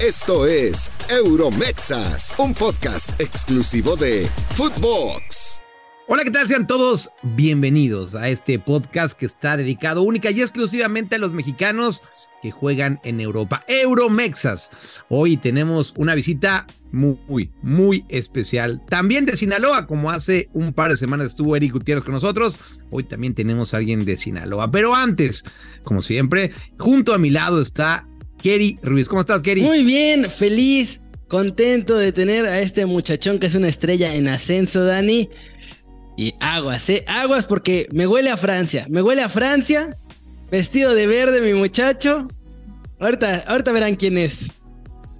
[0.00, 5.60] Esto es Euromexas, un podcast exclusivo de Footbox.
[6.08, 6.48] Hola, ¿qué tal?
[6.48, 12.02] Sean todos bienvenidos a este podcast que está dedicado única y exclusivamente a los mexicanos
[12.40, 13.62] que juegan en Europa.
[13.68, 14.70] Euromexas.
[15.10, 18.82] Hoy tenemos una visita muy, muy especial.
[18.88, 22.58] También de Sinaloa, como hace un par de semanas estuvo Eric Gutiérrez con nosotros.
[22.90, 24.70] Hoy también tenemos a alguien de Sinaloa.
[24.70, 25.44] Pero antes,
[25.82, 28.06] como siempre, junto a mi lado está
[28.42, 29.08] Kerry Ruiz.
[29.08, 29.62] ¿Cómo estás, Kerry?
[29.62, 34.84] Muy bien, feliz, contento de tener a este muchachón que es una estrella en ascenso,
[34.84, 35.28] Dani.
[36.16, 37.04] Y aguas, ¿eh?
[37.06, 38.86] Aguas porque me huele a Francia.
[38.90, 39.96] Me huele a Francia.
[40.50, 42.28] Vestido de verde, mi muchacho.
[42.98, 44.50] Ahorita, ahorita verán quién es.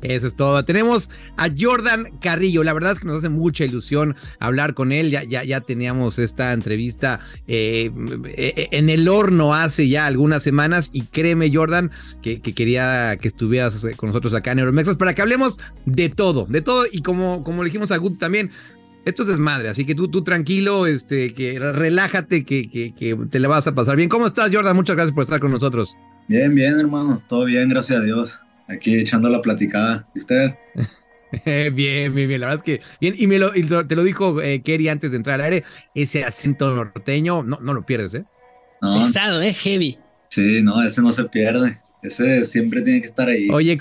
[0.02, 0.64] Eso es todo.
[0.64, 2.64] Tenemos a Jordan Carrillo.
[2.64, 5.10] La verdad es que nos hace mucha ilusión hablar con él.
[5.10, 7.90] Ya, ya, ya teníamos esta entrevista eh,
[8.36, 10.90] eh, en el horno hace ya algunas semanas.
[10.92, 11.90] Y créeme, Jordan,
[12.22, 16.62] que, quería que estuvieras con nosotros acá en Euromexas para que hablemos de todo, de
[16.62, 16.84] todo.
[16.90, 18.50] Y como, como le dijimos a Gut también,
[19.04, 23.40] esto es desmadre, así que tú, tú tranquilo, este, que relájate, que, que, que te
[23.40, 24.10] le vas a pasar bien.
[24.10, 24.76] ¿Cómo estás, Jordan?
[24.76, 25.96] Muchas gracias por estar con nosotros.
[26.28, 27.22] Bien, bien, hermano.
[27.26, 28.40] Todo bien, gracias a Dios
[28.70, 30.08] aquí echando la platicada.
[30.14, 30.54] ¿Y usted?
[31.44, 32.40] bien, bien, bien.
[32.40, 33.14] La verdad es que bien.
[33.16, 33.52] Y, me lo,
[33.86, 35.64] te lo dijo eh, Kerry antes de entrar al aire.
[35.94, 38.24] Ese acento norteño, no, no lo pierdes, ¿eh?
[38.80, 39.04] No.
[39.04, 39.52] Pesado, ¿eh?
[39.52, 39.98] Heavy.
[40.28, 41.80] Sí, no, ese no se pierde.
[42.02, 43.50] Ese siempre tiene que estar ahí.
[43.50, 43.78] Oye,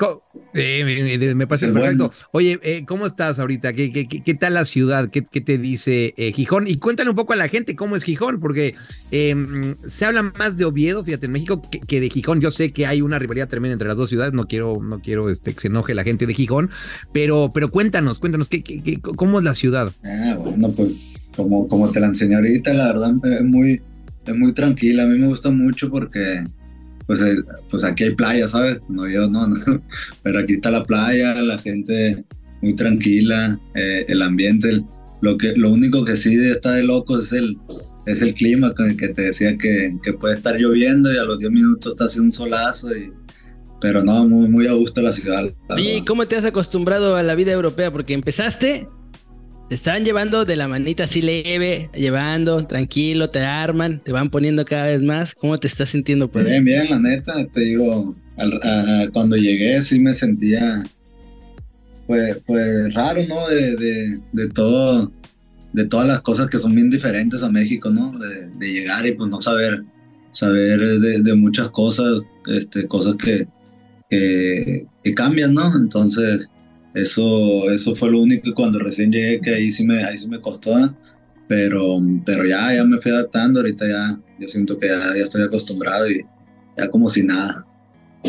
[0.53, 2.11] me parece perfecto.
[2.31, 3.71] Oye, eh, ¿cómo estás ahorita?
[3.71, 5.09] ¿Qué, qué, qué, tal la ciudad?
[5.09, 6.67] ¿Qué, te dice eh, Gijón?
[6.67, 8.75] Y cuéntale un poco a la gente cómo es Gijón, porque
[9.11, 12.41] em, se habla más de Oviedo, fíjate, en México, que, de Gijón.
[12.41, 15.29] Yo sé que hay una rivalidad tremenda entre las dos ciudades, no quiero, no quiero
[15.29, 16.69] este, que se enoje la gente de Gijón,
[17.13, 19.93] pero, pero cuéntanos, cuéntanos, ¿qué, cómo es la ciudad?
[20.03, 20.93] Ah, bueno, pues
[21.37, 23.81] como, como te la enseñé ahorita, la verdad es muy,
[24.25, 25.03] es muy tranquila.
[25.03, 26.43] A mí me gusta mucho porque
[27.09, 28.81] pues, eh, pues aquí hay playa, ¿sabes?
[28.87, 29.55] No, yo no, no,
[30.21, 32.23] pero aquí está la playa, la gente
[32.61, 34.83] muy tranquila, eh, el ambiente,
[35.19, 37.57] lo, que, lo único que sí está de loco es el,
[38.05, 41.23] es el clima con el que te decía que, que puede estar lloviendo y a
[41.23, 43.11] los 10 minutos está haciendo un solazo y,
[43.81, 45.51] pero no, muy, muy a gusto la ciudad.
[45.77, 47.91] ¿Y cómo te has acostumbrado a la vida europea?
[47.91, 48.87] Porque empezaste
[49.69, 54.65] te estaban llevando de la manita así leve, llevando, tranquilo, te arman, te van poniendo
[54.65, 55.35] cada vez más.
[55.35, 58.15] ¿Cómo te estás sintiendo por Bien, bien, la neta, te digo,
[59.13, 60.83] cuando llegué sí me sentía,
[62.07, 63.47] pues, pues raro, ¿no?
[63.47, 65.11] De, de, todo,
[65.73, 68.17] de todas las cosas que son bien diferentes a México, ¿no?
[68.17, 69.83] De, llegar y pues no saber,
[70.31, 73.47] saber de, muchas cosas, este, cosas que,
[74.09, 75.71] que cambian, ¿no?
[75.75, 76.49] Entonces
[77.01, 80.39] eso, eso fue lo único cuando recién llegué que ahí sí me, ahí sí me
[80.39, 80.95] costó,
[81.47, 86.09] pero, pero ya, ya me fui adaptando, ahorita ya, yo siento que ya, estoy acostumbrado
[86.09, 86.25] y
[86.77, 87.65] ya como si nada.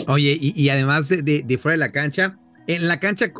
[0.06, 3.32] Oye, y, además de, de, fuera de la cancha, en la cancha,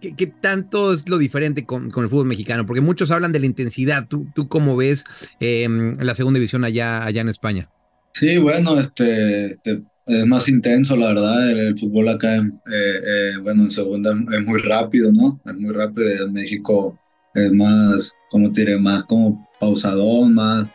[0.00, 2.64] ¿qué, tanto es lo diferente con, con, el fútbol mexicano?
[2.64, 4.08] Porque muchos hablan de la intensidad.
[4.08, 5.04] ¿Tú, tú cómo ves
[5.40, 5.68] eh,
[6.00, 7.68] la segunda división allá, allá en España?
[8.14, 11.50] Sí, bueno, este, este es más intenso, la verdad.
[11.50, 12.40] El, fútbol acá, eh,
[12.72, 15.40] eh, bueno, en segunda es muy rápido, ¿no?
[15.44, 16.26] Es muy rápido.
[16.26, 16.98] En México
[17.34, 20.66] es más, como te diré, más como pausadón, más,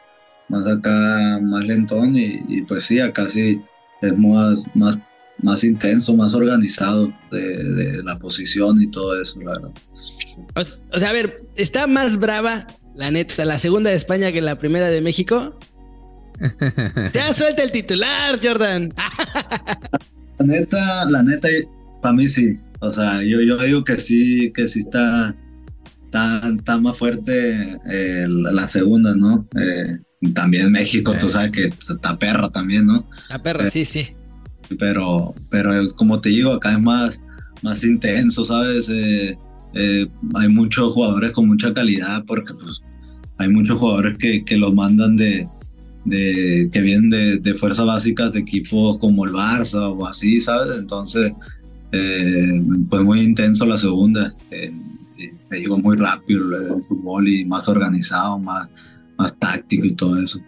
[0.49, 2.13] más acá, más lentón.
[2.15, 3.59] Y, pues sí, acá sí
[4.01, 4.99] es más, más,
[5.41, 9.71] más intenso, más organizado de, la posición y todo eso, la verdad.
[10.55, 14.59] O, sea, a ver, ¿está más brava, la neta, la segunda de España que la
[14.59, 15.57] primera de México?
[17.13, 18.93] Ya suelta el titular, Jordan.
[20.39, 21.47] La neta, la neta,
[22.01, 22.57] para mí sí.
[22.79, 25.35] O sea, yo, yo digo que sí, que sí está,
[26.07, 29.47] está, más fuerte eh, la segunda, ¿no?
[29.57, 29.99] Eh,
[30.33, 33.07] también México, tú sabes que está perra también, ¿no?
[33.29, 34.09] La perra, sí, sí.
[34.79, 37.21] Pero, pero como te digo, acá es más,
[37.61, 38.89] más intenso, ¿sabes?
[38.89, 39.37] Eh,
[40.35, 42.81] hay muchos jugadores con mucha calidad porque pues,
[43.37, 45.47] hay muchos jugadores que, que los mandan de,
[46.05, 50.77] de, que vienen de, de fuerzas básicas de equipos como el Barça o así, ¿sabes?
[50.77, 51.31] Entonces,
[51.91, 54.33] eh, pues muy intenso la segunda.
[54.51, 54.71] Eh,
[55.51, 58.67] digo muy rápido el, fútbol y más organizado, más,
[59.17, 60.39] más táctico y todo eso.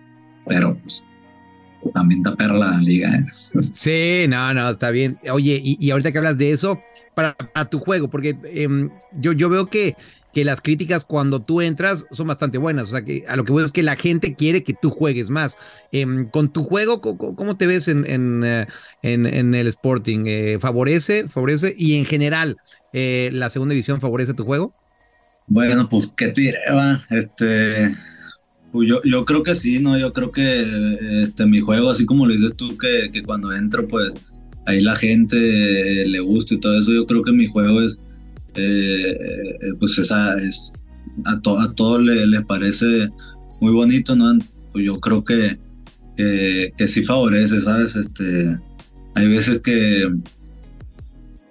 [0.48, 1.04] Pero pues
[1.94, 3.16] también está perra la liga.
[3.16, 3.26] ¿eh?
[3.74, 5.20] Sí, no, no, está bien.
[5.32, 6.80] Oye, y, y ahorita que hablas de eso,
[7.14, 7.36] para,
[7.70, 9.96] tu juego, porque em, yo, yo veo que
[10.36, 12.90] que las críticas cuando tú entras son bastante buenas.
[12.90, 15.30] O sea, que a lo que voy es que la gente quiere que tú juegues
[15.30, 15.56] más.
[15.94, 18.68] Em, con tu juego, ¿cómo, te ves en, en, eh,
[19.02, 20.26] en, el Sporting?
[20.28, 21.30] Eh, ¿Favorece?
[21.30, 21.74] ¿Favorece?
[21.78, 22.58] Y en general,
[22.92, 24.76] eh, ¿la segunda división favorece tu juego?
[25.48, 26.58] Bueno, pues qué tire.
[27.12, 27.96] Este.
[28.74, 29.98] Pues, yo, yo creo que sí, ¿no?
[29.98, 33.88] Yo creo que este, mi juego, así como lo dices tú, que, que cuando entro,
[33.88, 34.12] pues
[34.66, 38.00] ahí la gente le gusta y todo eso, yo creo que mi juego es,
[38.56, 39.18] eh,
[39.80, 40.74] pues esa, es,
[41.26, 43.10] a, a todos les parece
[43.62, 44.38] muy bonito, ¿no?
[44.72, 45.58] Pues yo creo que,
[46.16, 47.96] que, sí favorece, ¿sabes?
[47.96, 48.60] Este,
[49.16, 50.12] hay veces que,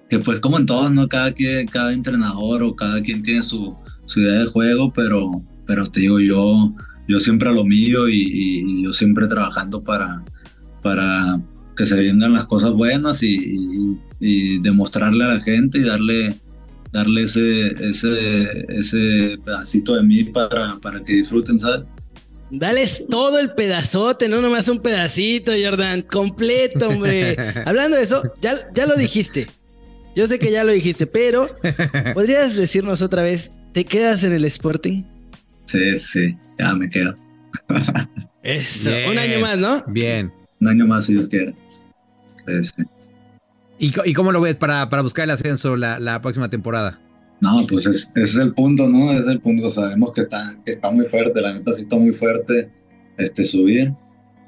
[0.09, 1.09] que pues como en todos, ¿no?
[1.09, 3.75] Cada, quien, cada entrenador o cada quien tiene su,
[4.07, 6.73] su idea de juego, pero, pero te digo, yo,
[7.09, 10.23] yo siempre a lo mío y, yo siempre trabajando para,
[10.83, 11.41] para
[11.77, 13.99] que se vengan las cosas buenas y,
[14.63, 16.39] demostrarle a la gente y darle,
[16.95, 21.83] darle ese, ese, ese pedacito de mí para, para que disfruten, ¿sabes?
[22.53, 27.37] Dales todo el pedazote, no nomás un pedacito, Jordan, completo, hombre.
[27.67, 29.49] Hablando de eso, ya, ya lo dijiste.
[30.15, 31.51] Yo sé que ya lo dijiste, pero
[32.15, 35.03] ¿podrías decirnos otra vez, ¿te quedas en el Sporting?
[35.67, 37.17] Sí, sí, ya me quedo.
[38.45, 39.83] Eso, un año más, ¿no?
[39.89, 40.33] Bien.
[40.61, 41.53] Un año más si yo quiero.
[42.47, 42.85] Sí, sí.
[43.79, 47.01] ¿Y, cómo lo ves para, para buscar el ascenso la, la próxima temporada?
[47.41, 49.11] No, pues ese es el punto, ¿no?
[49.11, 49.69] Ese es el punto.
[49.69, 52.73] Sabemos que está, que está muy fuerte, la neta sí está muy fuerte
[53.19, 53.93] este, subir.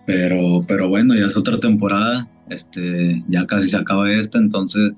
[0.06, 2.28] Pero, pero bueno, ya es otra temporada.
[2.48, 4.92] Este, ya casi se acaba esta, entonces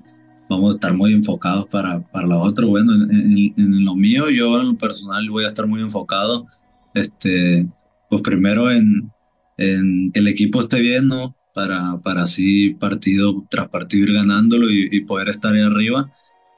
[0.49, 2.65] vamos a estar muy enfocados para, para la otra.
[2.65, 6.47] Bueno, en, lo mío, yo en lo personal voy a estar muy enfocado.
[6.93, 7.67] Este,
[8.09, 9.11] pues primero en,
[9.57, 11.35] en que el equipo esté bien, ¿no?
[11.59, 16.09] Para, para así partido tras partido ir ganándolo y, y poder estar ahí arriba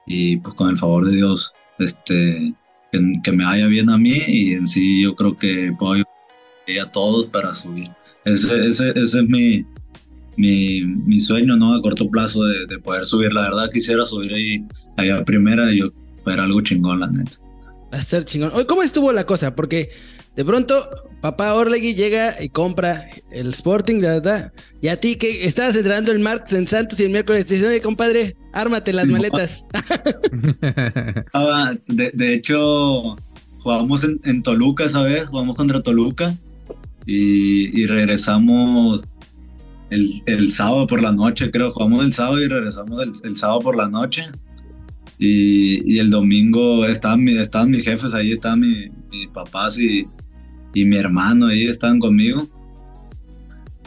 [0.06, 2.54] y pues con el favor de Dios, este,
[2.92, 6.92] que, me vaya bien a mí y en sí yo creo que puedo ayudar a
[6.92, 7.90] todos para subir.
[8.26, 9.66] Ese, ese, ese es mi,
[10.38, 11.74] mi, mi, sueño, ¿no?
[11.74, 13.34] A corto plazo de, de, poder subir.
[13.34, 14.66] La verdad quisiera subir ahí,
[14.98, 15.92] ahí a primera y yo
[16.24, 17.38] fuera algo chingón, la neta.
[17.92, 18.52] Va a estar chingón.
[18.68, 19.56] ¿Cómo estuvo la cosa?
[19.56, 19.90] Porque
[20.36, 20.76] de pronto,
[21.22, 24.54] papá Orlegui llega y compra el Sporting, de verdad.
[24.82, 27.82] Y a ti que estabas entrenando el martes en Santos y el miércoles te dicen,
[27.82, 29.66] compadre, ármate las maletas.
[31.88, 33.18] de, de, hecho,
[33.60, 35.26] jugamos en, Toluca, ¿sabes?
[35.26, 36.34] Jugamos contra Toluca
[37.06, 39.02] y, regresamos
[39.90, 41.72] el, sábado por la noche, creo.
[41.72, 44.28] Jugamos el sábado y regresamos el, sábado por la noche.
[45.20, 50.08] Y, el domingo estaban, estaban mis jefes ahí, estaban mis papás y,
[50.74, 52.48] y mi hermano ahí estaban conmigo.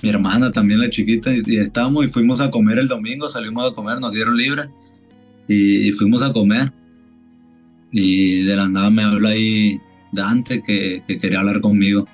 [0.03, 3.75] Mi hermana también, la chiquita, y, estábamos y fuimos a comer el domingo, salimos a
[3.75, 4.69] comer, nos dieron libre
[5.49, 6.73] y, fuimos a comer.
[7.91, 9.81] Y de la nada me habla ahí
[10.13, 12.07] Dante que, que quería hablar conmigo.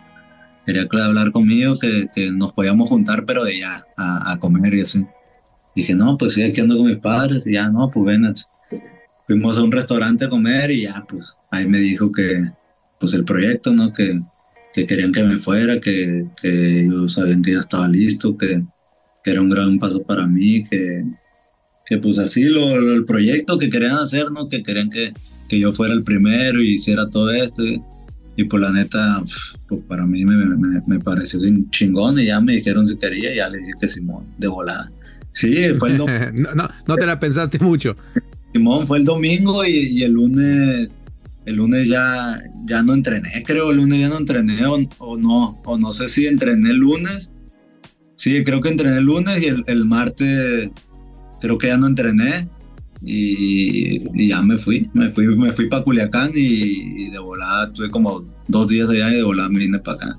[0.67, 4.83] Quería hablar conmigo, que, que nos podíamos juntar, pero de ya a, a, comer y
[4.83, 5.05] así.
[5.75, 7.47] Dije, no, pues sí, aquí ando con mis padres.
[7.47, 8.33] Y ya, no, pues ven.
[9.27, 12.51] Fuimos a un restaurante a comer y ya, pues ahí me dijo que,
[13.01, 13.93] pues el proyecto, ¿no?
[13.93, 14.21] Que,
[14.73, 18.63] que querían que me fuera, que, que ellos sabían que ya estaba listo, que,
[19.25, 21.05] que, era un gran paso para mí, que,
[21.87, 24.49] que pues así lo, el proyecto que querían hacer, ¿no?
[24.49, 25.13] Que querían que,
[25.49, 27.65] que yo fuera el primero y hiciera todo esto.
[27.65, 27.83] Y,
[28.37, 29.23] y pues la neta,
[29.69, 31.41] pues para mí me, me, me, pareció
[31.71, 34.91] chingón y ya me dijeron si quería y ya le dije que Simón, de volada.
[35.33, 36.51] Sí, fue el domingo.
[36.55, 37.97] no, no, te la pensaste mucho.
[38.53, 40.89] Simón, fue el domingo y, y el lunes
[41.47, 45.79] el lunes ya, ya no entrené, creo, el lunes ya no entrené o, no, o
[45.79, 47.33] no sé si entrené el lunes.
[48.15, 50.71] Sí, creo que entrené el lunes y el, martes
[51.41, 52.49] creo que ya no entrené
[53.03, 58.27] y, ya me fui, me fui, me fui para Culiacán y, de volada tuve como
[58.47, 60.19] dos días allá y de volada me vine para acá.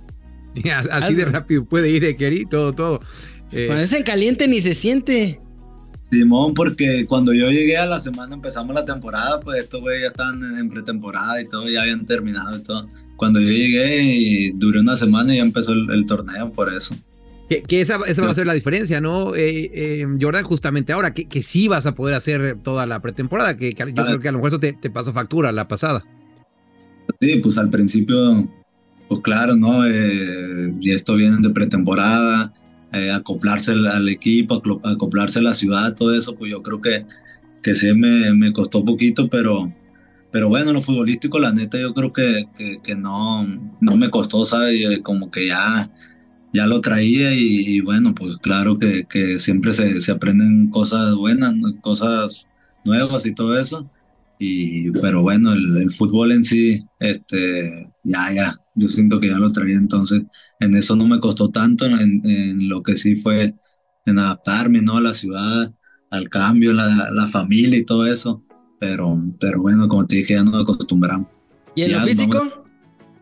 [0.91, 3.01] Así de rápido puede ir, Ekeri, todo, todo.
[3.51, 5.39] Cuando es en caliente ni se siente.
[6.11, 10.07] Simón, porque cuando yo llegué a la semana empezamos la temporada, pues estos güeyes ya
[10.09, 12.87] estaban en pretemporada y todo, ya habían terminado y todo.
[13.15, 16.97] Cuando yo llegué y duré una semana y ya empezó el, torneo por eso.
[17.49, 19.35] Que, esa, esa, va a ser la diferencia, ¿no?
[19.35, 23.57] Eh, eh, Jordan, justamente ahora, que, que, sí vas a poder hacer toda la pretemporada,
[23.57, 26.05] que, yo creo que a lo mejor eso te, te, pasó factura la pasada.
[27.19, 28.47] Sí, pues al principio,
[29.07, 29.85] pues claro, ¿no?
[29.85, 32.53] Eh, y esto viene de pretemporada,
[32.93, 37.05] eh, acoplarse al, equipo, acoplarse a la ciudad, todo eso, pues yo creo que,
[37.63, 39.73] que sí me, me costó poquito, pero,
[40.31, 42.47] pero bueno, lo futbolístico, la neta, yo creo que,
[42.83, 43.45] que, no,
[43.79, 44.99] no me costó, ¿sabes?
[45.03, 45.89] Como que ya,
[46.53, 51.55] ya lo traía y, bueno, pues claro que, que siempre se, se, aprenden cosas buenas,
[51.81, 52.47] cosas
[52.83, 53.89] nuevas y todo eso.
[54.39, 59.37] Y, pero bueno, el, el fútbol en sí, este, ya, ya, yo siento que ya
[59.37, 60.23] lo traía, entonces
[60.59, 63.55] en eso no me costó tanto, en, lo que sí fue
[64.05, 64.97] en adaptarme, ¿no?
[64.97, 65.73] A la ciudad,
[66.09, 68.43] al cambio, la, la familia y todo eso,
[68.79, 71.27] pero, pero bueno, como te dije, ya nos acostumbramos.
[71.75, 72.65] ¿Y en lo físico?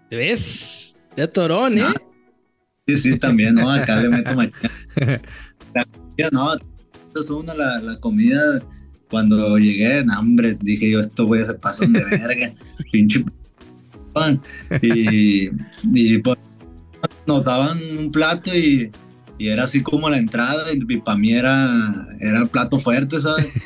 [0.10, 0.98] ¿Te ves?
[1.16, 1.84] De torón, ¿eh?
[2.88, 3.70] Sí, sí, también, ¿no?
[3.70, 4.58] Acá le meto mañana.
[6.34, 6.54] No,
[7.16, 8.62] es una la, la comida.
[9.10, 12.54] Cuando llegué, en hambre, dije yo, esto güey se pasan de verga,
[12.92, 13.24] pinche
[14.82, 15.50] Y,
[16.20, 16.38] pues
[17.26, 18.92] nos daban un plato y,
[19.40, 23.48] era así como la entrada, y para mí era, era el plato fuerte, ¿sabes?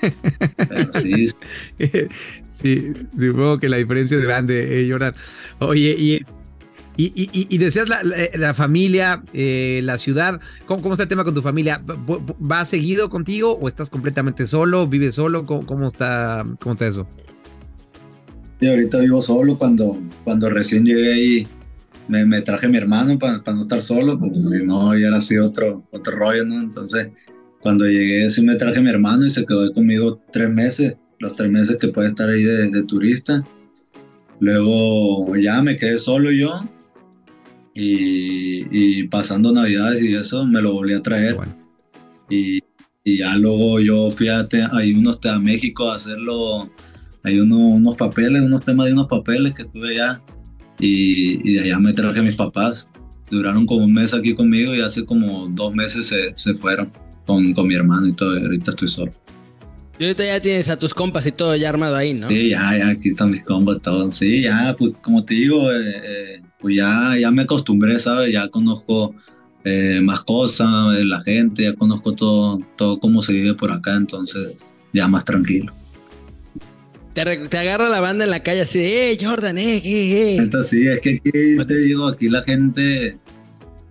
[2.48, 5.16] Sí, supongo que la diferencia es grande, eh, Jordan.
[5.60, 6.22] Oye, y,
[6.96, 10.40] y, y, y la familia, eh, la ciudad.
[10.68, 11.82] ¿Cómo, ¿Cómo, está el tema con tu familia?
[11.84, 14.88] ¿Va seguido contigo o estás completamente solo?
[14.88, 15.46] ¿Vives solo?
[15.46, 17.08] ¿Cómo, cómo está, cómo está eso?
[18.60, 19.58] Sí, ahorita vivo solo.
[19.58, 21.48] Cuando, cuando recién llegué ahí,
[22.08, 25.08] me, me traje a mi hermano para pa no estar solo, porque si no, ya
[25.08, 26.60] era así otro, otro rollo, ¿no?
[26.60, 27.10] Entonces,
[27.62, 31.36] cuando llegué, sí me traje a mi hermano y se quedó conmigo tres meses los
[31.38, 33.44] tres meses que puede estar ahí de, de, turista.
[34.40, 36.62] Luego ya me quedé solo yo
[37.74, 41.36] y, y, pasando navidades y eso me lo volví a traer.
[41.36, 41.56] Bueno.
[42.30, 42.60] Y,
[43.06, 46.70] y, ya luego yo fui a, te, ahí unos, a México a hacerlo,
[47.24, 50.22] hay uno, unos papeles, unos temas de unos papeles que tuve allá
[50.80, 52.88] y, y de allá me traje a mis papás.
[53.30, 56.92] Duraron como un mes aquí conmigo y hace como dos meses se, se fueron
[57.26, 58.38] con, con mi hermano y todo.
[58.38, 59.14] Y ahorita estoy solo.
[59.98, 62.28] Y ahorita ya tienes a tus compas y todo ya armado ahí, ¿no?
[62.28, 64.16] Sí, ya, ya, aquí están mis compas todos.
[64.16, 68.34] Sí, ya, pues como te digo, eh, eh, pues ya, ya me acostumbré, ¿sabes?
[68.34, 69.16] Ya conozco
[69.64, 74.58] eh, más cosas, la gente, ya conozco todo, todo cómo se vive por acá, entonces
[74.94, 75.74] ya más tranquilo.
[77.14, 80.36] Te, te agarra la banda en la calle así, ¡eh, Jordan, eh, eh, eh!
[80.38, 83.18] Entonces, sí, es que aquí, te digo, aquí la gente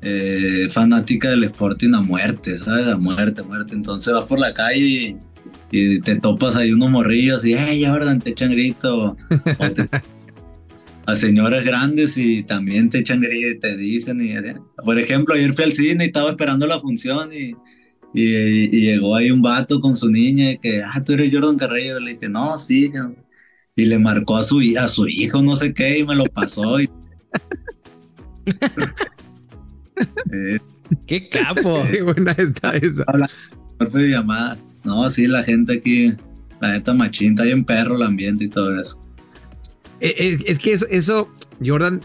[0.00, 2.88] eh, fanática del Sporting a muerte, ¿sabes?
[2.88, 3.74] A muerte, muerte.
[3.74, 5.16] Entonces vas por la calle y
[5.72, 9.16] y te topas ahí unos morrillos y, hey, Jordan, te echan grito.
[9.58, 9.88] O te,
[11.06, 14.20] a señores grandes y también te echan grito y te dicen.
[14.20, 14.34] Y,
[14.84, 17.54] por ejemplo, ayer fui al cine y estaba esperando la función y,
[18.14, 21.56] y, y llegó ahí un vato con su niña y que, ah, tú eres Jordan
[21.56, 21.98] Carrillo.
[21.98, 22.92] Le dije, no, sí.
[23.74, 26.80] Y le marcó a su, a su hijo, no sé qué, y me lo pasó.
[26.80, 26.90] Y...
[30.32, 30.58] eh,
[31.06, 31.82] ¡Qué capo!
[31.90, 33.04] ¡Qué buena está esa!
[33.94, 34.58] llamada.
[34.84, 36.12] No, sí, la gente aquí,
[36.60, 39.00] la neta machín, está bien perro el ambiente y todo eso.
[40.00, 41.32] Es, es que eso, eso,
[41.64, 42.00] Jordan,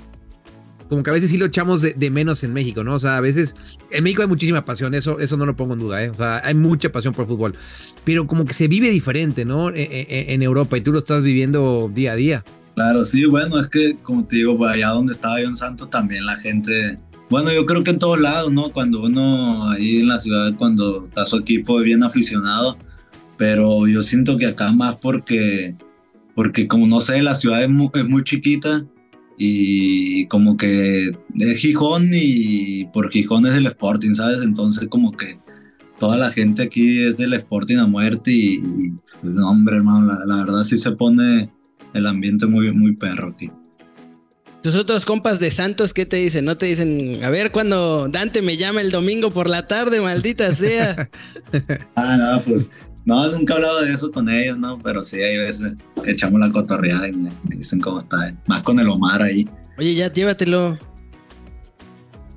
[0.87, 2.95] como que a veces sí lo echamos de, de, menos en México, ¿no?
[2.95, 3.55] O sea, a veces
[3.91, 6.09] en México hay muchísima pasión, eso, eso no lo pongo en duda, ¿eh?
[6.09, 7.55] O sea, hay mucha pasión por fútbol,
[8.03, 9.69] pero como que se vive diferente, ¿no?
[9.69, 12.43] En, en, en Europa y tú lo estás viviendo día a día.
[12.75, 15.89] Claro, sí, bueno, es que como te digo, pues allá donde estaba yo en Santos
[15.89, 18.71] también la gente bueno, yo creo que en todos lados, ¿no?
[18.71, 22.77] Cuando uno ahí en la ciudad, cuando está su equipo bien aficionado,
[23.37, 25.75] pero yo siento que acá más porque,
[26.35, 28.85] porque como no sé, la ciudad es muy, es muy chiquita
[29.37, 34.39] y como que es Gijón y por Gijón es el Sporting, ¿sabes?
[34.43, 35.39] Entonces como que
[35.99, 38.91] toda la gente aquí es del Sporting a muerte y, y
[39.21, 41.49] pues, no, hombre, hermano, la, la verdad sí se pone
[41.93, 43.51] el ambiente muy, muy perro aquí.
[44.61, 46.43] Tus otros compas de Santos, ¿qué te dicen?
[46.43, 50.53] ¿No te dicen, a ver, cuando Dante me llama el domingo por la tarde, maldita
[50.53, 51.09] sea?
[51.95, 52.71] ah, no, pues,
[53.07, 54.77] no, nunca he hablado de eso con ellos, ¿no?
[54.79, 55.73] Pero sí, hay veces
[56.03, 58.27] que echamos la cotorreada y me, me dicen cómo está.
[58.27, 58.35] ¿eh?
[58.47, 59.49] Más con el Omar ahí.
[59.77, 60.77] Oye, ya, llévatelo.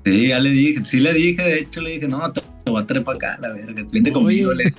[0.04, 2.80] Sí, ya le dije, sí le dije, de hecho le dije, no, te, te voy
[2.80, 4.72] a traer para acá, la verga, vente conmigo, le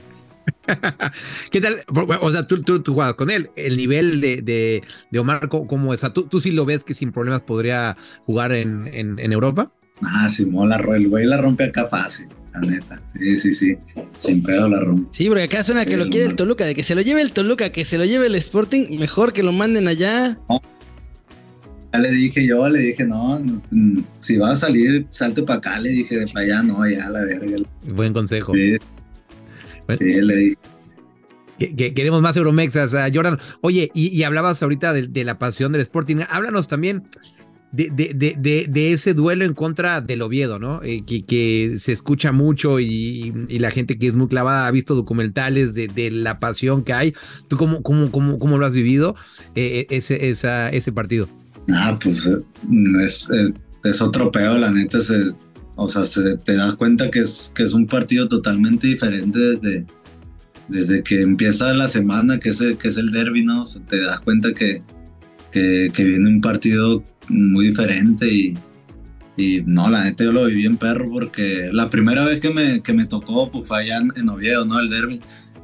[1.51, 1.83] ¿Qué tal?
[2.21, 3.49] O sea, tú, tú, tú jugabas con él.
[3.57, 6.01] El nivel de, de, de Omar, ¿cómo es?
[6.13, 9.73] ¿Tú, ¿Tú, sí lo ves que sin problemas podría jugar en, en, en Europa?
[10.01, 13.01] Ah, Simón, la, el güey la rompe acá fácil, la neta.
[13.07, 13.77] Sí, sí, sí.
[14.17, 15.09] Sin pedo la rompe.
[15.11, 17.21] Sí, porque acá suena que sí, lo quiere el Toluca, de que se lo lleve
[17.21, 20.37] el Toluca, que se lo lleve el Sporting, mejor que lo manden allá.
[20.49, 20.61] No.
[21.93, 25.79] Ya le dije yo, le dije, no, no si va a salir, salte para acá,
[25.79, 27.57] le dije, de para allá, no, allá, la verga.
[27.83, 28.53] Buen consejo.
[28.53, 28.77] Sí.
[29.99, 30.55] Sí, le dije.
[31.59, 33.37] Que, que, queremos más Euromexas, Jordan.
[33.61, 36.17] Oye, y, y hablabas ahorita de, de, la pasión del Sporting.
[36.29, 37.03] Háblanos también
[37.71, 40.81] de, de, de, ese duelo en contra del Oviedo, ¿no?
[40.83, 44.71] Eh, que, que, se escucha mucho y, y, la gente que es muy clavada ha
[44.71, 47.13] visto documentales de, la pasión que hay.
[47.47, 49.15] ¿Tú cómo, cómo, cómo, cómo lo has vivido
[49.55, 51.29] eh, ese, esa, ese partido?
[51.69, 54.97] Ah, pues es, es, es otro pedo, la neta.
[54.97, 55.35] Es,
[55.75, 59.85] o sea, se, te das cuenta que es, que es un partido totalmente diferente desde,
[60.67, 63.61] desde que empieza la semana, que es el, que es el derby, ¿no?
[63.61, 64.83] O sea, te das cuenta que,
[65.51, 68.57] que, que, viene un partido muy diferente y,
[69.37, 72.81] y no, la neta yo lo viví en perro porque la primera vez que me,
[72.81, 74.79] que me tocó pues, fue allá en, Oviedo, ¿no?
[74.79, 75.19] El derby.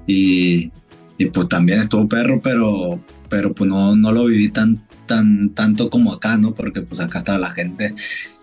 [0.06, 0.72] Y,
[1.18, 5.90] y, pues también estuvo perro, pero, pero pues no, no lo viví tan, tan, tanto
[5.90, 6.54] como acá, ¿no?
[6.56, 7.94] Porque pues acá estaba la gente.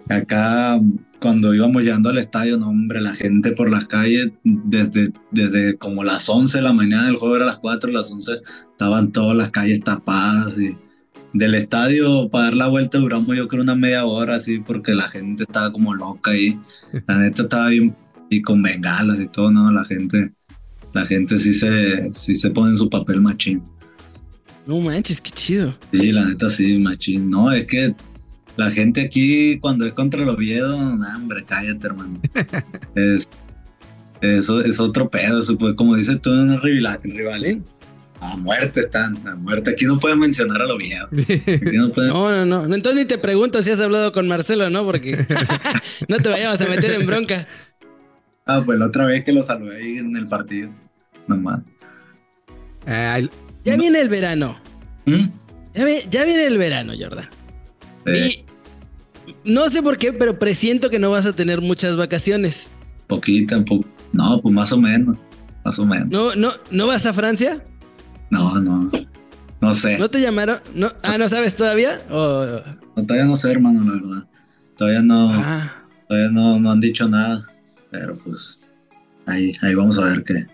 [0.09, 0.79] Acá
[1.25, 6.05] cuando íbamos llegando al estadio, no, hombre, la gente por las calles, desde, desde como
[6.05, 8.43] las 11 de la mañana, el juego era las 4, las 11,
[8.73, 10.77] estaban todas las calles tapadas y
[11.35, 15.09] del estadio para dar la vuelta duramos yo creo una media hora así porque la
[15.09, 16.59] gente estaba como loca ahí.
[17.07, 17.95] La neta estaba bien
[18.31, 19.71] y con bengalas y todo, ¿no?
[19.71, 20.33] La gente,
[20.93, 23.63] la gente sí se, sí se pone en su papel machín.
[24.67, 25.77] No manches, qué chido.
[25.93, 27.29] Sí, la neta sí, machín.
[27.29, 27.95] No, es que
[28.57, 32.21] la gente aquí cuando es contra el Oviedo, no, hombre, cállate, hermano.
[32.95, 33.29] es,
[34.21, 37.61] eso es otro pedo, eso, pues, como dices tú, no es rival, rival ¿eh?
[38.25, 39.73] A muerte están, a muerte.
[39.73, 41.09] Aquí no pueden mencionar a Oviedo.
[42.07, 42.75] No, no, no, no.
[42.75, 44.85] Entonces ni te pregunto si has hablado con Marcelo, ¿no?
[44.85, 45.27] Porque
[46.09, 47.47] no te vayamos a meter en bronca.
[48.47, 50.71] Ah, pues la otra vez que lo saludé ahí en el partido.
[51.27, 51.61] Nomás.
[52.87, 53.29] Eh,
[53.63, 54.59] ya viene el verano.
[55.05, 55.27] ¿Mm?
[56.11, 57.29] Ya, viene el verano, Jordan.
[58.07, 58.45] Y
[59.45, 62.71] no sé por qué, pero presiento que no vas a tener muchas vacaciones.
[63.07, 63.63] Poquita,
[64.13, 65.17] no, pues más o menos.
[65.65, 66.11] Más o menos.
[66.11, 67.65] ¿No, no, ¿no vas a Francia?
[68.35, 68.91] No, no.
[69.61, 69.97] No sé.
[69.97, 70.59] ¿No te llamaron?
[70.75, 72.01] No, ah, ¿no sabes todavía?
[72.09, 74.29] todavía no sé, hermano, la verdad.
[74.77, 75.31] Todavía no.
[75.33, 75.85] Ah.
[76.09, 77.47] Todavía no, no han dicho nada.
[77.93, 78.59] Pero pues
[79.25, 80.47] ahí, ahí vamos a ver qué.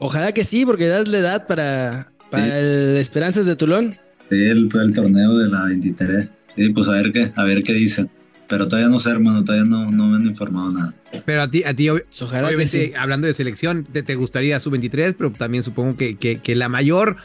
[0.00, 3.96] Ojalá que sí, porque das la edad para, para el Esperanzas de Tulón.
[4.28, 6.28] Sí, el, el, torneo de la 23.
[6.56, 8.10] Sí, pues a ver qué, a ver qué dicen.
[8.48, 10.94] Pero todavía no sé, hermano, todavía no, no me han informado nada.
[11.24, 15.30] Pero a ti, a ti obviamente, hablando de selección, te, te gustaría su 23, pero
[15.32, 17.16] también supongo que, que, la mayor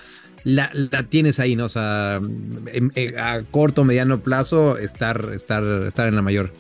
[0.44, 1.66] la, la, tienes ahí, ¿no?
[1.66, 2.20] O sea,
[3.18, 6.52] a corto, mediano plazo, estar, estar, estar en la mayor.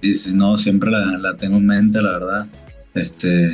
[0.00, 2.46] Y si no, siempre la, tengo en mente, la verdad.
[2.94, 3.52] Este,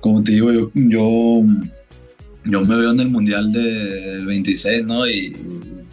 [0.00, 1.42] como te digo, yo, yo,
[2.44, 5.08] yo me veo en el Mundial del 26, ¿no?
[5.08, 5.36] Y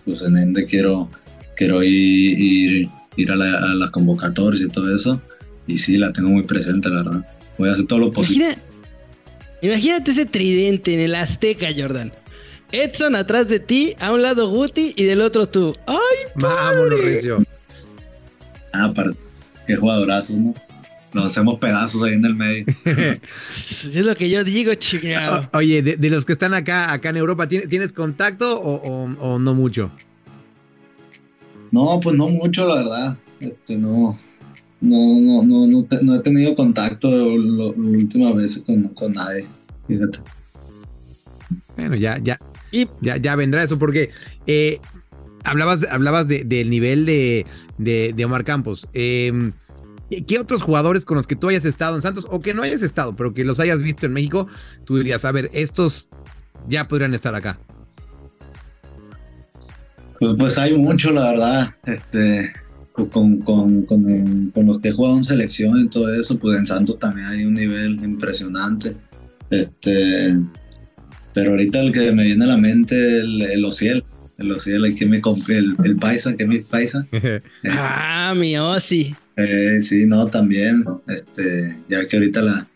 [0.04, 1.10] pues en ende quiero,
[1.56, 5.22] quiero ir, ir, a, las convocatorias y todo eso.
[5.72, 7.26] Y sí, la tengo muy presente, la verdad.
[7.58, 8.46] Voy a hacer todo lo posible.
[9.62, 12.12] imagínate ese tridente en el Azteca, Jordan.
[12.74, 15.74] Edson atrás de ti, a un lado Guti y del otro tú.
[15.88, 15.98] ¡Ay,
[16.40, 17.22] padre!
[17.24, 17.48] Vámonos,
[18.74, 19.12] Ah, para
[19.68, 20.54] Qué jugadorazos, ¿no?
[21.14, 22.66] Nos hacemos pedazos ahí en el medio.
[23.50, 25.50] es lo que yo digo, chingado.
[25.54, 29.92] Oye, de, los que están acá, acá en Europa, ¿tienes contacto o, no mucho?
[31.72, 33.18] No, pues no mucho, la verdad.
[33.40, 34.18] Este, no.
[34.82, 39.46] No, no, no, no, he tenido contacto la última vez con, con nadie.
[39.88, 40.20] Fíjate.
[41.78, 42.40] Bueno, ya, ya.
[42.72, 44.10] Y ya, ya vendrá eso, porque
[44.48, 44.80] eh,
[45.44, 47.46] hablabas, hablabas del nivel de,
[47.78, 48.88] de, Omar Campos.
[48.94, 49.54] Em,
[50.28, 52.82] ¿Qué otros jugadores con los que tú hayas estado en Santos o que no hayas
[52.82, 54.48] estado, pero que los hayas visto en México,
[54.84, 56.10] tú dirías, a ver, estos
[56.68, 57.60] ya podrían estar acá?
[60.20, 61.76] Pues, pues hay mucho, la verdad.
[61.86, 62.52] Este,
[62.94, 66.66] con, con, con, con, los que he jugado en selección y todo eso, pues en
[66.66, 68.96] Santos también hay un nivel impresionante.
[69.50, 70.38] Este,
[71.34, 74.04] pero ahorita el que me viene a la mente es el, el Ociel
[74.42, 77.08] el que me compré, el, paisa, que es mi paisa.
[77.70, 79.16] ah, mi Osi.
[79.36, 82.68] Eh, sí, no, también, este, ya que ahorita la,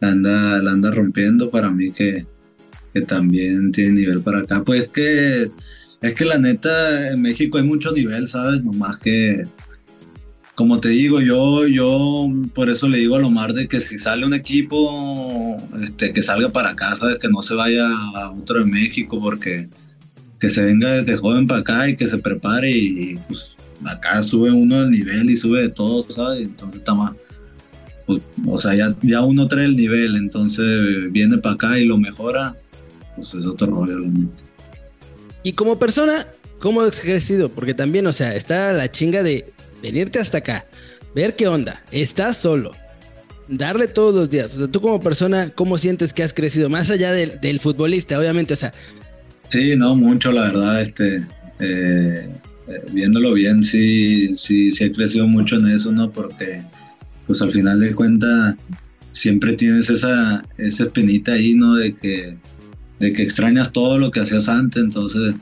[0.00, 2.26] anda, la anda rompiendo para mí que,
[2.94, 4.62] que también tiene nivel para acá.
[4.64, 5.50] Pues es que,
[6.02, 8.62] es que la neta, en México hay mucho nivel, ¿sabes?
[8.62, 9.46] Nomás que,
[10.56, 14.24] como te digo, yo, yo por eso le digo a Lomar de que si sale
[14.24, 17.18] un equipo, este, que salga para ¿sabes?
[17.18, 19.68] Que no se vaya a otro de México porque
[20.40, 23.50] que se venga desde joven para acá y que se prepare y, pues
[23.84, 26.46] acá sube uno el nivel y sube de todo, ¿sabes?
[26.46, 27.12] Entonces está más,
[28.06, 31.98] pues, o sea, ya, ya uno trae el nivel, entonces viene para acá y lo
[31.98, 32.56] mejora,
[33.14, 34.44] pues es otro rollo, realmente.
[35.42, 36.14] Y como persona,
[36.60, 37.50] ¿cómo has crecido?
[37.50, 40.66] Porque también, o sea, está la chinga de venirte hasta acá,
[41.14, 42.72] ver qué onda, estás solo,
[43.48, 44.54] darle todos los días.
[44.54, 46.68] O sea, tú como persona, ¿cómo sientes que has crecido?
[46.68, 48.72] Más allá del, del futbolista, obviamente, o sea,
[49.50, 51.24] Sí, no, mucho, la verdad, este,
[51.60, 52.28] eh,
[52.68, 56.10] eh, viéndolo bien, sí, sí, sí he crecido mucho en eso, ¿no?
[56.10, 56.64] Porque,
[57.26, 58.56] pues al final de cuentas,
[59.12, 61.76] siempre tienes esa, esa espinita ahí, ¿no?
[61.76, 62.36] De que,
[62.98, 65.34] de que extrañas todo lo que hacías antes, entonces,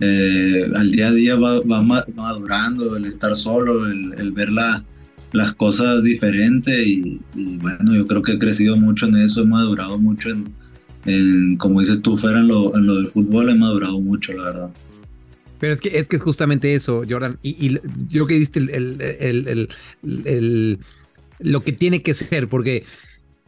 [0.00, 1.82] eh, al día a día va,
[2.14, 8.38] madurando, el estar solo, el, ver las cosas diferentes y, bueno, yo creo que he
[8.38, 10.52] crecido mucho en eso, he madurado mucho en
[11.58, 14.70] como dices tú, fuera en lo, en del fútbol, he madurado mucho, la verdad.
[15.58, 17.38] Pero es que es, que es justamente eso, Jordan.
[17.42, 19.68] Y, yo que diste el,
[21.40, 22.84] lo que tiene que ser, porque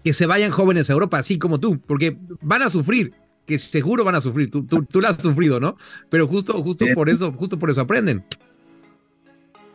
[0.04, 3.12] que se vayan jóvenes a Europa, así como tú, porque van a sufrir,
[3.50, 4.50] que seguro van a sufrir.
[4.50, 5.76] Tú, tú, tú lo has sufrido, ¿no?
[6.08, 8.24] Pero justo, justo por eso, justo por eso aprenden.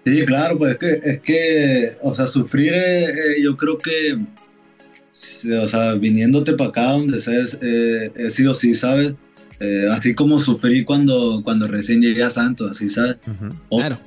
[0.06, 4.18] Sí, claro, pues es que, es que o sea, sufrir, eh, eh, yo creo que,
[5.62, 9.16] o sea, viniéndote para acá donde seas, eh, he sido así, ¿sabes?
[9.60, 13.18] Eh, así como sufrí cuando, cuando recién llegué a Santos, así, ¿sabes?
[13.26, 13.56] Ujú.
[13.70, 14.00] O- Claro.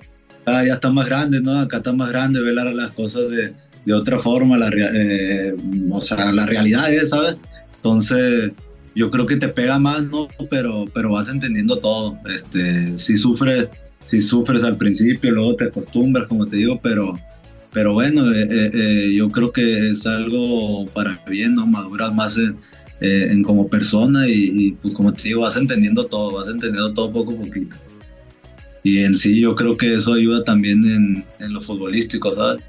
[0.43, 1.59] acá ya está más grande, ¿no?
[1.59, 3.53] Acá está más grande, ver la- las cosas de,
[3.85, 5.55] de otra forma, la, eh,
[5.91, 7.37] o sea, la realidad es, ¿sabes?
[7.77, 8.53] Entonces,
[8.99, 10.27] yo creo que te pega más, ¿no?
[10.51, 12.19] Pero, pero vas entendiendo todo.
[12.35, 13.69] Este, si sufres,
[14.05, 17.17] si sufres al principio, luego te acostumbras, como te digo, pero,
[17.73, 21.65] pero bueno, eh, eh, eh, yo creo que es algo para bien, ¿no?
[21.65, 22.57] Maduras más en,
[23.01, 26.93] eh, en como persona y, y, pues como te digo, vas entendiendo todo, vas entendiendo
[26.93, 27.77] todo poco a poquito.
[28.83, 32.65] Y en sí yo creo que eso ayuda también en, en lo futbolístico, ¿sabes?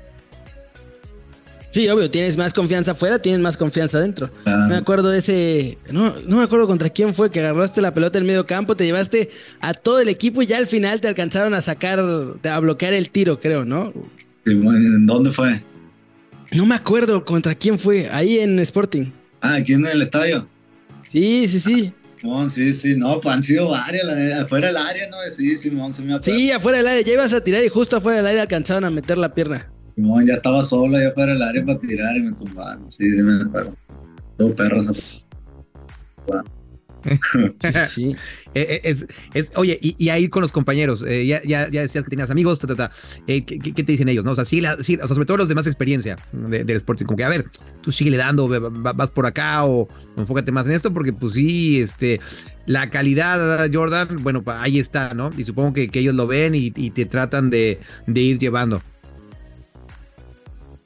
[1.72, 4.32] Sí, obvio, tienes más confianza afuera, tienes más confianza adentro.
[4.46, 5.78] Ah, Me acuerdo de ese.
[5.92, 8.86] No, no me acuerdo contra quién fue que agarraste la pelota en medio campo, te
[8.86, 9.30] llevaste
[9.62, 13.12] a todo el equipo y ya al final te alcanzaron a sacar, a bloquear el
[13.12, 13.94] tiro, creo, ¿no?
[14.46, 15.64] ¿En dónde fue?
[16.52, 19.12] No me acuerdo contra quién fue, ahí en Sporting.
[19.42, 20.48] Ah, aquí en el estadio.
[21.12, 21.94] Sí, sí, sí.
[22.20, 25.18] Simón, sí, sí, no, pues han sido varias, la- afuera del área, ¿no?
[25.36, 26.24] Sí, Simón, se me acuerdo.
[26.38, 28.90] Sí, afuera del área, ya ibas a tirar y justo afuera del área alcanzaron a
[28.90, 29.72] meter la pierna.
[30.00, 32.90] Simón, ya estaba solo allá afuera del área para tirar y me tumbaron.
[32.90, 33.76] Sí, sí, me acuerdo.
[34.38, 35.18] Todo perro Sí,
[37.86, 38.16] sí.
[38.54, 41.82] Eh, eh, es, es, oye, y, y ahí con los compañeros, eh, ya, ya, ya
[41.82, 42.60] decías que tenías amigos,
[43.26, 44.24] ¿qué, te dicen ellos?
[44.24, 44.32] No?
[44.32, 46.78] O sea, sí, la- sí, o sea, sobre todo los de más experiencia de- del
[46.78, 47.46] Sporting, como que, a ver,
[47.82, 52.20] tú sigue dando, vas por acá o, enfócate más en esto, porque pues sí, este,
[52.66, 55.32] la calidad, Jordan, bueno, ahí está, ¿no?
[55.38, 58.82] Y supongo que, que ellos lo ven y, y te tratan de, de ir llevando.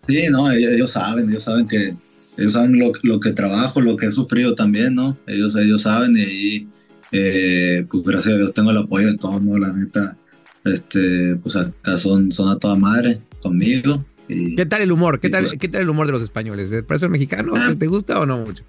[0.07, 1.93] Sí, no, ellos, ellos saben, ellos saben que
[2.37, 5.17] ellos saben lo, lo que trabajo, lo que he sufrido también, ¿no?
[5.27, 6.67] Ellos, ellos saben y
[7.11, 9.57] eh, pues gracias a Dios tengo el apoyo de todos, ¿no?
[9.57, 10.17] La neta,
[10.65, 14.03] este, pues acá son, son a toda madre conmigo.
[14.27, 15.19] Y, ¿Qué tal el humor?
[15.19, 15.55] ¿Qué Sí, tal, pues.
[15.59, 16.71] ¿qué tal el humor de los españoles?
[16.71, 17.53] ¿Te parece mexicano?
[17.55, 17.73] Ah.
[17.77, 18.63] ¿Te gusta o no mucho?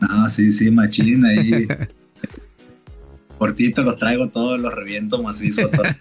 [0.00, 1.68] ah, sí, sí, machín ahí.
[3.38, 5.68] Cortito los traigo todos, los reviento macizo.
[5.68, 5.82] todo.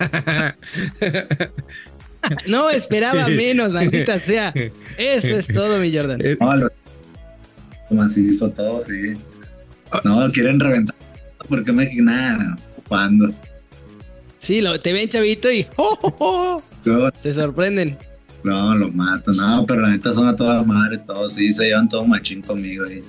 [2.48, 4.54] No esperaba menos, maldita sea.
[4.98, 6.22] Eso es todo, mi Jordan.
[6.40, 6.72] No, los
[7.90, 9.18] macizo todo, sí.
[10.04, 10.96] No, quieren reventar
[11.48, 12.58] porque México, nada,
[12.88, 13.34] cuando.
[14.38, 16.16] Sí, lo, te ven chavito y ¡oh, oh,
[16.86, 17.12] oh!
[17.18, 17.98] Se sorprenden.
[18.44, 21.88] No, los mato, no, pero la neta son a todas madres, todos, sí, se llevan
[21.88, 23.04] todo machín conmigo ahí.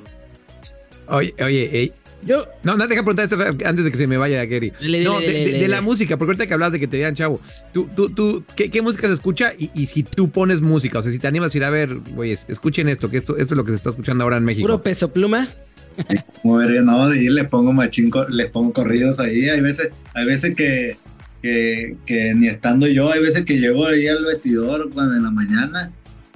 [1.08, 1.92] Oye, oye, ey,
[2.26, 4.72] Yo, No, no, deja preguntar esto antes de que se me vaya, Gary.
[4.80, 5.82] Le- No, le- de, le- de- le- de la le.
[5.82, 7.40] música, porque ahorita que hablas de que te digan chavo,
[7.72, 9.52] tú, tú, tú, ¿qué, qué música se escucha?
[9.58, 11.94] Y, y si tú pones música, o sea, si te animas a ir a ver,
[11.94, 14.66] güey, escuchen esto, que esto, esto es lo que se está escuchando ahora en México.
[14.66, 15.48] puro peso pluma.
[16.42, 20.54] Como verga, no, y les pongo machín, les pongo corridos ahí, hay veces, hay veces
[20.56, 20.96] que,
[21.40, 25.30] que, que ni estando yo, hay veces que llego ahí al vestidor cuando en la
[25.30, 25.92] mañana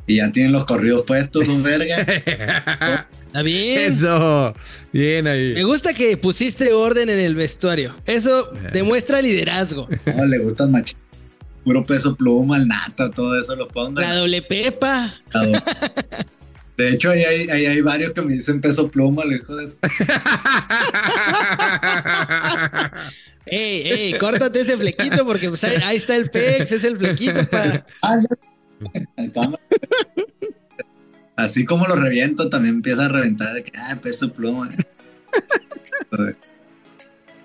[0.08, 1.98] y ya tienen los corridos puestos, un verga.
[3.26, 3.92] Está bien.
[3.92, 4.54] Eso,
[4.90, 5.62] bien Me ahí.
[5.62, 7.94] gusta que pusiste orden en el vestuario.
[8.06, 9.86] Eso demuestra liderazgo.
[10.16, 10.96] No, le gustan machín.
[11.62, 14.00] Puro peso pluma, el nata, todo eso lo pongo.
[14.00, 15.14] La doble pepa.
[16.78, 19.66] De hecho, ahí hay, ahí hay varios que me dicen peso pluma, le dijo de
[19.66, 19.78] eso.
[23.50, 27.48] Ey, ey, córtate ese flequito porque pues, ahí, ahí está el pex, es el flequito
[27.48, 27.86] para.
[28.02, 28.18] Ah.
[31.36, 34.70] Así como lo reviento, también empieza a reventar de que, ah, peso pluma.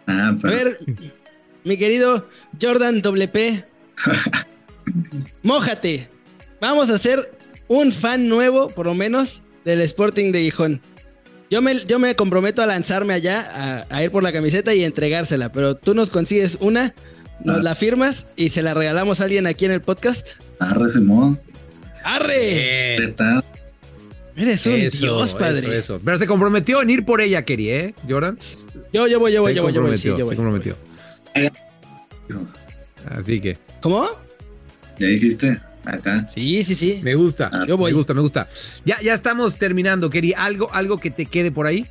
[0.08, 0.80] ah, A ver,
[1.64, 2.28] mi querido
[2.60, 3.66] Jordan WP,
[5.44, 6.10] mójate.
[6.60, 10.82] Vamos a hacer un fan nuevo, por lo menos, del Sporting de Gijón.
[11.52, 14.84] Yo me, yo me comprometo a lanzarme allá, a, a ir por la camiseta y
[14.84, 16.96] entregársela, pero tú nos consigues una,
[17.44, 17.64] nos Ah.
[17.64, 20.30] la firmas y se la regalamos a alguien aquí en el podcast.
[20.60, 21.40] Arre Simón.
[22.06, 22.96] ¡Arre!
[23.04, 23.44] Está,
[24.36, 25.60] Eres un Eso, dios, padre.
[25.60, 26.02] eso, eso.
[26.04, 28.38] Pero se comprometió en ir por ella, Keri, ¿eh, Jordan?
[28.92, 30.36] Yo, yo voy, yo voy, se yo voy, yo voy, sí, yo se voy.
[30.36, 30.76] comprometió.
[33.12, 34.08] Así que ¿Cómo?
[34.98, 36.28] ya dijiste, acá.
[36.34, 37.00] Sí, sí, sí.
[37.04, 37.92] me gusta, Ah, yo voy.
[37.92, 38.48] me gusta, me gusta.
[38.86, 40.34] Ya, ya estamos terminando, Keri.
[40.36, 41.86] ¿Algo, algo que te quede por ahí?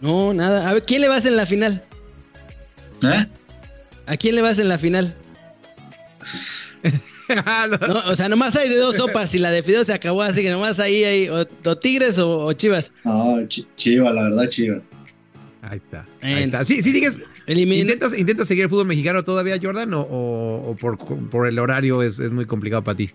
[0.00, 0.68] No, nada.
[0.68, 1.84] A ver, ¿quién le vas en la final?
[3.04, 3.26] ¿Eh?
[4.06, 5.14] ¿A quién le vas en la final?
[7.88, 10.42] No, o sea, nomás hay de dos sopas y la de Fideo se acabó, así
[10.42, 12.92] que nomás ahí hay o, o Tigres o, o Chivas.
[13.04, 14.82] No, chi- chiva, la verdad, chiva.
[15.62, 16.06] Ahí está.
[16.20, 16.44] Ahí Bien.
[16.44, 16.64] está.
[16.64, 17.22] Sí, sí, sigues.
[17.46, 19.94] ¿Intentas, ¿Intentas seguir el fútbol mexicano todavía, Jordan?
[19.94, 20.98] ¿O, o- o por,
[21.30, 23.10] por el horario es, es muy complicado para ti?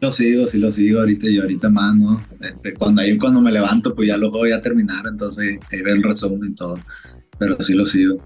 [0.00, 2.20] Lo sigo, sí lo sigo ahorita y ahorita más, ¿no?
[2.40, 5.94] Este, cuando ahí cuando me levanto, pues ya lo voy a terminar, entonces ahí veo
[5.94, 6.76] el resumen y todo.
[7.38, 8.16] Pero sí lo sigo.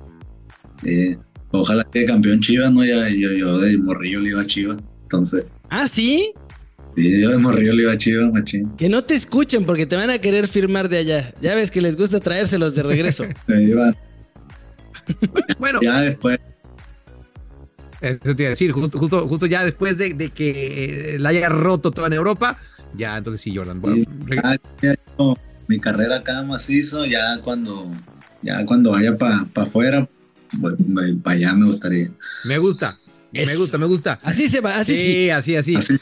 [0.82, 1.16] Sí.
[1.50, 2.84] Ojalá que campeón Chivas, ¿no?
[2.84, 4.78] Ya, yo, yo de morrillo le iba a Chivas.
[5.02, 6.32] Entonces, ¿Ah, sí?
[6.96, 8.70] sí, yo de morrillo le iba a Chivas, machín.
[8.76, 11.34] Que no te escuchen porque te van a querer firmar de allá.
[11.40, 13.24] Ya ves que les gusta traérselos de regreso.
[15.60, 16.36] Bueno, Ya después,
[18.00, 21.30] eso te iba a decir, justo, justo, justo ya después de, de que eh, la
[21.30, 22.58] haya roto toda en Europa,
[22.94, 23.80] ya entonces sí, Jordan.
[23.80, 24.94] Bueno, ya, ya
[25.68, 27.90] mi carrera acá macizo, ya cuando,
[28.42, 30.15] ya cuando vaya para afuera, para
[31.24, 32.10] allá me gustaría.
[32.44, 32.98] me gusta,
[33.32, 34.18] me gusta, me gusta.
[34.22, 35.30] Así se va, así sí, sí.
[35.30, 35.76] así, así.
[35.76, 35.98] Así,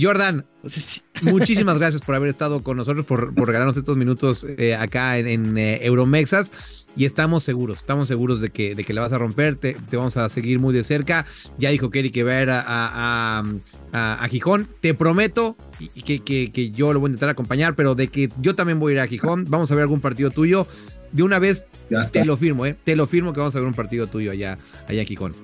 [0.00, 1.00] Jordan, Así sí.
[1.22, 5.26] muchísimas gracias por haber estado con nosotros, por, por regalarnos estos minutos eh, acá en,
[5.26, 6.84] en, eh, Euromexas.
[6.96, 9.54] Y estamos seguros, estamos seguros de que, de que la vas a romper.
[9.56, 11.26] Te, te vamos a seguir muy de cerca.
[11.56, 13.44] Ya dijo Kerry que va a ir a, a,
[13.92, 14.68] a- a Gijón.
[14.80, 15.56] Te prometo
[16.04, 18.92] que, que, que yo lo voy a intentar acompañar, pero de que yo también voy
[18.92, 19.44] a ir a Gijón.
[19.48, 20.66] Vamos a ver algún partido tuyo.
[21.12, 21.64] De una vez
[22.12, 22.76] te lo firmo, ¿eh?
[22.84, 25.34] Te lo firmo que vamos a ver un partido tuyo allá, allá en Gijón.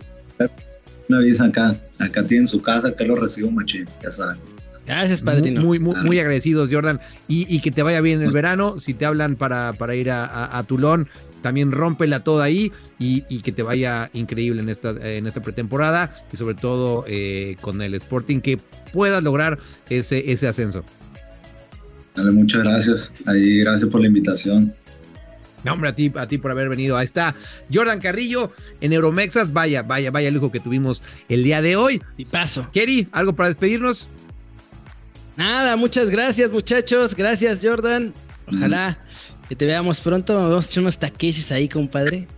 [1.08, 1.76] Me avisa acá.
[1.98, 4.36] Acá tienen su casa, acá lo recibo machín, ya saben.
[4.86, 5.62] Gracias, padrino.
[5.62, 7.00] Muy, muy, muy agradecidos, Jordan.
[7.28, 8.78] Y, y que te vaya bien el verano.
[8.80, 11.08] Si te hablan para, para ir a, a- a Tulón,
[11.40, 16.14] también rómpela toda ahí y, y que te vaya increíble en esta, en esta pretemporada
[16.32, 18.58] y sobre todo eh, con el Sporting, que
[18.92, 19.58] puedas lograr
[19.90, 20.84] ese, ese ascenso.
[22.14, 23.12] Dale, muchas gracias.
[23.26, 24.74] Ahí, gracias por la invitación.
[25.64, 26.96] No, hombre, a ti, a ti por haber venido.
[26.96, 27.34] Ahí está
[27.72, 29.52] Jordan Carrillo en Euromexas.
[29.52, 32.02] Vaya, vaya, vaya lujo que tuvimos el día de hoy.
[32.16, 32.68] Y paso.
[32.72, 34.08] Kerry, ¿algo para despedirnos?
[35.36, 37.14] Nada, muchas gracias, muchachos.
[37.16, 38.14] Gracias, Jordan.
[38.46, 38.98] Ojalá
[39.48, 40.34] que te veamos pronto.
[40.34, 42.28] Vamos a echar unos taqueches ahí, compadre.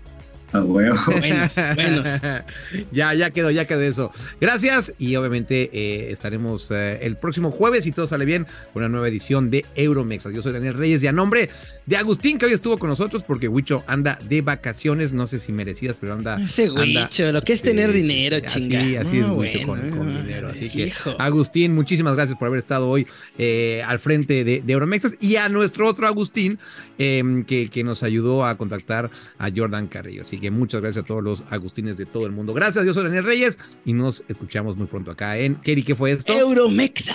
[0.53, 0.97] A huevo.
[1.07, 2.09] Buenos, buenos.
[2.93, 4.13] ya, ya quedó, ya quedó eso.
[4.41, 8.89] Gracias y obviamente eh, estaremos eh, el próximo jueves, si todo sale bien, con una
[8.89, 10.33] nueva edición de Euromexas.
[10.33, 11.51] Yo soy Daniel Reyes y a nombre
[11.85, 15.53] de Agustín, que hoy estuvo con nosotros porque Huicho anda de vacaciones, no sé si
[15.53, 16.41] merecidas, pero anda...
[16.41, 18.81] Ese güicho, lo que es Sí, tener dinero, sí, chinga.
[18.81, 20.49] Así, así No, es Huicho bueno, con, con dinero.
[20.49, 21.15] Así que, hijo.
[21.19, 23.07] Agustín, muchísimas gracias por haber estado hoy
[23.39, 26.59] eh, al frente de, de Euromexas y a nuestro otro Agustín,
[26.99, 30.23] eh, que, que nos ayudó a contactar a Jordan Carrillo.
[30.23, 32.55] Así que muchas gracias a todos los Agustines de todo el mundo.
[32.55, 36.13] Gracias, yo soy Daniel Reyes y nos escuchamos muy pronto acá en Kerry, ¿qué fue
[36.13, 36.33] esto?
[36.33, 37.15] Euromexa.